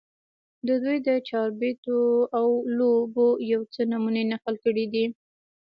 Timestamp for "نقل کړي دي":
4.33-5.05